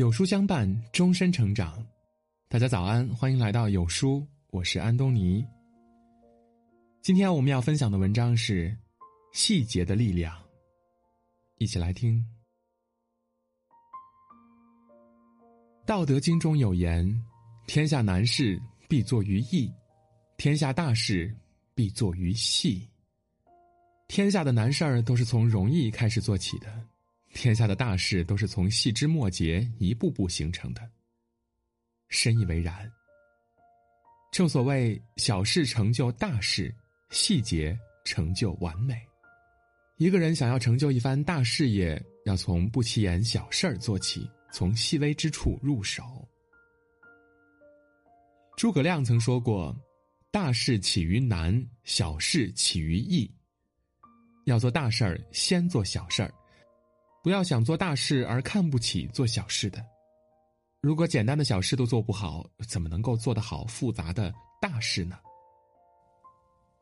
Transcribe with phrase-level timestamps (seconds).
[0.00, 1.86] 有书相伴，终身成长。
[2.48, 5.44] 大家早安，欢迎来到有书，我是安东尼。
[7.02, 8.70] 今天我们要分享的文章是
[9.34, 10.34] 《细节的力量》，
[11.58, 12.16] 一起来听。
[15.84, 17.06] 《道德经》中有言
[17.68, 18.58] ：“天下难事
[18.88, 19.70] 必作于易，
[20.38, 21.30] 天下大事
[21.74, 22.88] 必作于细。”
[24.08, 26.88] 天下的难事儿都是从容易开始做起的，
[27.32, 30.88] 天下的大事都是从细枝末节一步步形成的。
[32.08, 32.90] 深以为然。
[34.32, 36.74] 正所谓小事成就大事，
[37.10, 39.00] 细节成就完美。
[39.96, 46.02] 一个人想要成就一番大事业，要从不起眼小事儿做起，从细微之处入手。
[48.56, 49.76] 诸葛亮曾说过
[50.30, 53.30] ：“大事起于难，小事起于易。”
[54.46, 56.32] 要做大事儿，先做小事儿，
[57.22, 59.84] 不要想做大事而看不起做小事的。
[60.80, 65.18] 如果简单的小事都做不好，怎么能够做得好复杂的大事呢？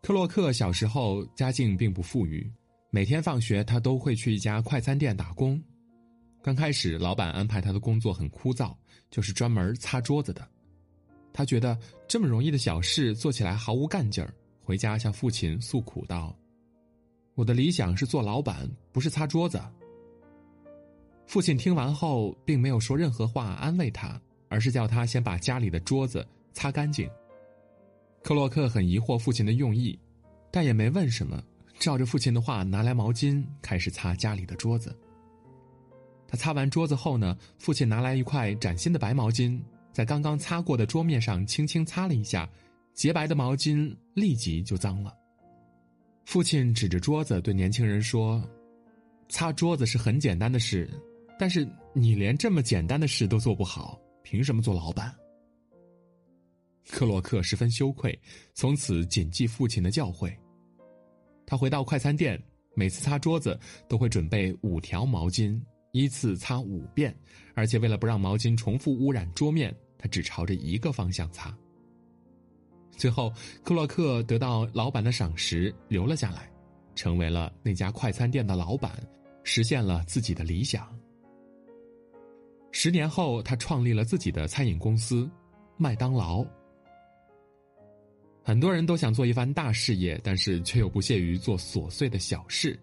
[0.00, 2.48] 克洛克小时候家境并不富裕，
[2.90, 5.60] 每天放学他都会去一家快餐店打工。
[6.40, 8.72] 刚开始，老板安排他的工作很枯燥，
[9.10, 10.48] 就是专门擦桌子的。
[11.32, 11.76] 他觉得
[12.06, 14.32] 这么容易的小事做起来毫无干劲儿，
[14.62, 16.32] 回家向父亲诉苦道。
[17.34, 19.60] 我的理想是做老板，不是擦桌子。
[21.28, 27.06] 父亲听完后，并没有说任何话安慰他，而是叫他先把家里的桌子擦干净。
[28.22, 29.96] 克洛克很疑惑父亲的用意，
[30.50, 31.42] 但也没问什么，
[31.78, 34.96] 照着父亲的话拿来毛巾开始擦家里的桌子。
[36.26, 39.60] 他擦完桌子后呢，父亲拿来一块崭新的白毛巾，
[39.92, 42.48] 在刚刚擦过的桌面上轻轻擦了一下，
[42.94, 45.14] 洁白的毛巾立即就脏了。
[46.24, 48.42] 父亲指着桌子对年轻人说
[49.28, 50.90] ：“擦桌子是很简单的事，
[51.38, 55.14] 但是你连这么简单的事都做不好，凭什么做老板？”
[56.90, 58.18] 克洛克十分羞愧，
[58.54, 60.34] 从此谨记父亲的教诲。
[61.46, 62.42] 他回到快餐店，
[62.74, 65.60] 每次擦桌子都会准备五条毛巾，
[65.92, 67.14] 依次擦五遍，
[67.54, 71.54] 而且为了不让毛巾重复污染桌面，他只朝着一个方向擦。
[72.96, 73.32] 最后，
[73.62, 76.50] 克洛克得到老板的赏识，留了下来，
[76.94, 78.98] 成为了那家快餐店的老板，
[79.44, 80.97] 实现了自己的理想。
[82.70, 85.28] 十年后，他创立了自己的餐饮公司——
[85.76, 86.44] 麦当劳。
[88.42, 92.78] 很多人都想做一番大事业，但是却又不屑于做琐碎的小事。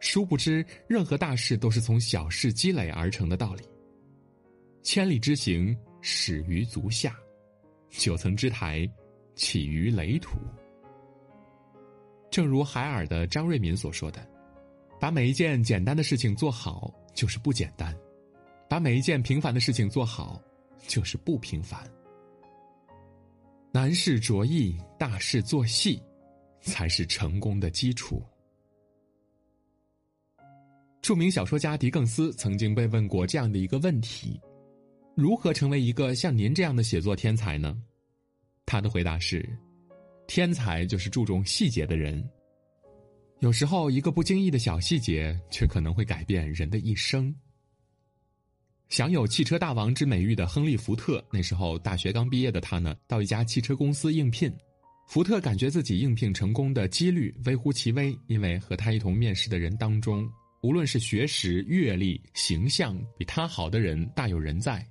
[0.00, 3.62] 殊不知，任何大事都是从小事积累而成的道理。
[4.82, 7.10] 千里之行，始于足下；
[7.90, 8.88] 九层之台。
[9.36, 10.38] 起于垒土。
[12.30, 14.24] 正如海尔的张瑞敏所说的
[15.00, 17.92] ：“把每一件简单的事情做好，就是不简单；
[18.74, 20.42] 把每一件平凡的事情做好，
[20.88, 21.88] 就是不平凡。
[23.70, 26.02] 难事着意，大事做细，
[26.60, 28.20] 才是成功的基础。”
[31.00, 34.40] 著名小说家狄更斯曾经被问过这样的一个问题
[35.14, 37.80] ：“如何成为一个像您这样的写作天才呢？”
[38.66, 39.48] 他的回答是
[40.26, 42.28] ：“天才就是注重细节的人。
[43.38, 47.32] 有时候，一个不经意的小细节，却可能会改变人的一生。”
[48.88, 54.52] 享有“汽车大王”之美誉的亨利·福特，那时候大学刚毕业的他呢，到一家汽车公司应聘。
[55.06, 60.26] 福特感觉自己应聘成功的几率微乎其微，因为和他一同面试的人当中，
[60.62, 64.86] 无论是学识、阅历、形象，比他好的人大有人在。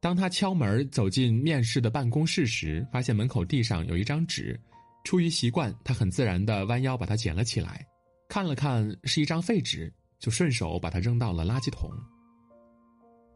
[0.00, 4.60] 当他敲门走进面试的办公室时，发现门口地上有一张纸。
[5.04, 7.86] 出于习惯，他很自然的弯腰把它捡了起来，
[8.28, 11.90] 看了看是一张废纸，就顺手把它扔到了垃圾桶。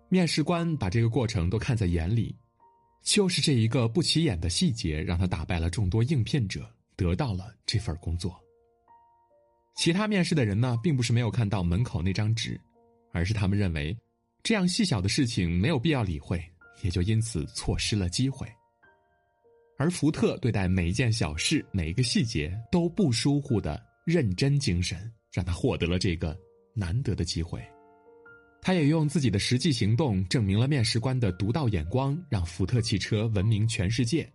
[0.09, 2.35] 面试官把这个过程都看在眼里，
[3.03, 8.39] 就是这一个不起眼的细节，让他打败了众多应聘者，得到了这份工作。
[9.77, 12.61] 其他面试的人呢，并不是没有看到门口那张纸，
[13.13, 13.97] 而是他们认为，
[14.43, 16.43] 这样细小的事情没有必要理会。
[16.83, 18.47] 也就因此错失了机会，
[19.79, 26.39] 而福特对待每一件小事、每一个细节都不疏忽的认真精神，让他获得了这个
[26.75, 27.61] 难得的机会。
[28.69, 34.31] 他也用自己的实际行动证明了面试官的独到眼光，让福特汽车闻名全世界。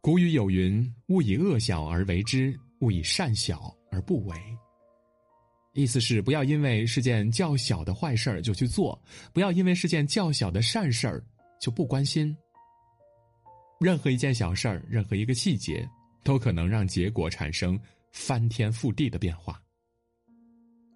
[0.00, 4.34] 古语有云：“勿以恶小而为之，勿以善小而不为。”
[5.76, 8.98] 意思是不要因为是件较小的坏事儿就去做，
[9.34, 11.22] 不要因为是件较小的善事儿
[11.60, 12.34] 就不关心。
[13.78, 15.86] 任何一件小事儿，任何一个细节，
[16.22, 17.78] 都可能让结果产生
[18.10, 19.60] 翻天覆地的变化。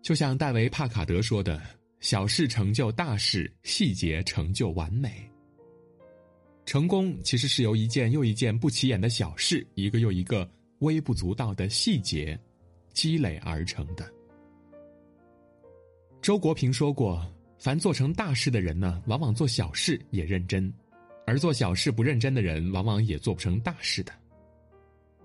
[0.08, 1.60] 就像戴维·帕卡德说的
[2.00, 5.22] ：“小事成就大事，细节成就完美。
[6.64, 12.40] 成功其实是由一件又一件不起眼的小事，一个又一个微不足道的细节
[12.94, 14.10] 积累而成的。
[16.22, 17.22] 周国平说过
[17.60, 20.72] ：“凡做成大事的人呢，往往做小事也认真；
[21.26, 24.12] 而做小事不认真的人，往往也做不成大事的。”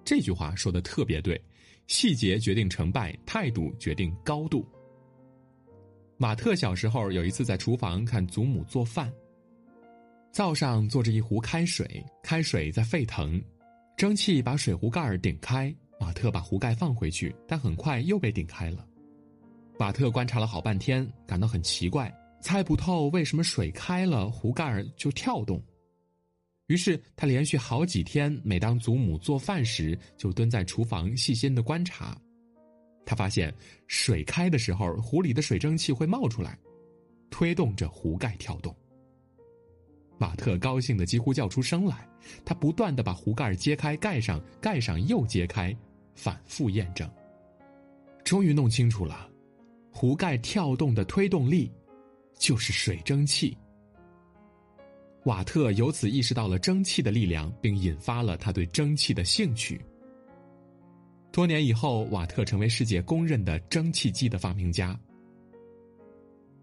[0.03, 1.41] 这句话说的特别对，
[1.87, 4.65] 细节决定成败，态度决定高度。
[6.17, 9.11] 马特小时候有一次在厨房看祖母做饭，
[10.31, 13.41] 灶上坐着一壶开水，开水在沸腾，
[13.97, 18.85] 蒸汽把水壶盖儿顶开，马特把壶盖放回去，但很快又被顶开了。
[19.77, 25.61] 马特观察了好半天，感到很奇怪，猜不透为什么水开了壶盖儿就跳动。
[26.67, 32.17] 于是他连续好几天，每当祖母做饭时，就蹲在厨房细心的观察。
[33.05, 33.53] 他发现
[33.87, 36.57] 水开的时候，壶里的水蒸气会冒出来，
[37.29, 38.73] 推动着壶盖跳动。
[40.17, 42.07] 马特高兴的几乎叫出声来，
[42.45, 45.75] 他不断的把壶盖揭开盖上，盖上又揭开，
[46.15, 47.09] 反复验证。
[48.23, 49.29] 终于弄清楚了，
[49.91, 51.69] 壶盖跳动的推动力
[52.39, 53.57] 就是水蒸气。
[55.25, 59.79] 瓦特由此意识到了蒸汽的力量，并引发了他对蒸汽的兴趣。
[61.31, 64.99] 多年以后，瓦特成为世界公认的蒸汽机的发明家。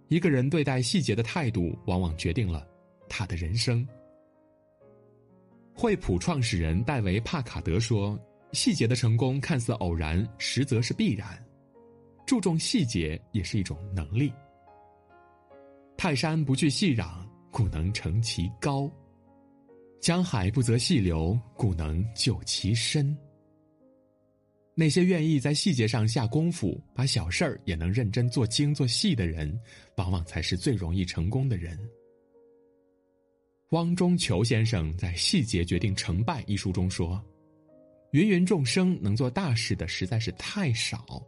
[0.08, 2.66] 一个人对待细节的态度，往往决定了
[3.08, 3.86] 他的人生。
[5.72, 8.18] 惠普创始人戴维·帕卡德说
[8.52, 11.42] ：“细节的成功看似偶然，实则是必然。
[12.26, 14.30] 注重细节也是一种能力。
[15.96, 18.90] 泰山不惧细壤，故能成其高；
[20.00, 23.16] 江海不择细流，故能就其深。”
[24.74, 29.58] 那些愿意在细节上下功夫，把小事儿也能认真做精做细的人，
[29.96, 31.78] 往往才是最容易成功的人。
[33.70, 37.22] 汪中求先生在《细节决定成败》一书中说
[38.12, 41.22] ：“芸芸众生能做大事的实在是太少，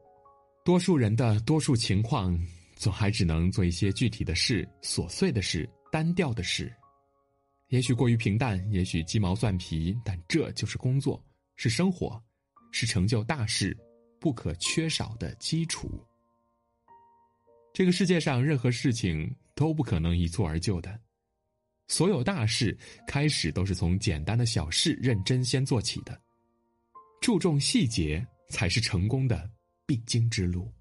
[0.64, 2.36] 多数人的多数情况，
[2.76, 6.74] 总还只能做一些具体的事、琐碎的事、单调的事，
[7.68, 11.24] 也许过于平淡，也许鸡毛蒜皮，但这就是工作，
[11.54, 12.20] 是生活。”
[12.74, 13.76] 是成就大事
[14.18, 16.02] 不可缺少的基础。
[17.74, 20.98] 这个世界上任何事情都不可能一蹴而就的，
[21.88, 22.74] 所有大事
[23.06, 26.18] 开始都是从简单的小事认真先做起的，
[27.20, 29.50] 注重细节才是成功的
[29.84, 30.72] 必经之路。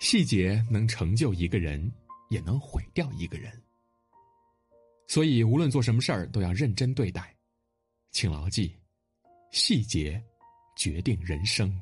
[0.00, 1.92] 细节能成就一个人，
[2.30, 3.52] 也能毁掉一个人。
[5.06, 7.34] 所以，无论做什么事儿，都要认真对待，
[8.10, 8.74] 请牢记，
[9.50, 10.22] 细节。
[10.76, 11.74] 决定人生。